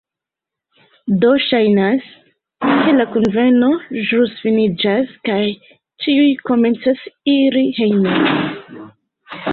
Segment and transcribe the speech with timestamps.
[1.25, 2.07] Do, ŝajnas,
[2.69, 3.69] ke la kunveno
[4.09, 5.39] ĵus finiĝas kaj
[6.07, 7.05] ĉiuj komencas
[7.39, 8.87] iri hejmen